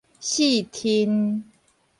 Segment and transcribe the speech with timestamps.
[0.19, 1.43] 四伨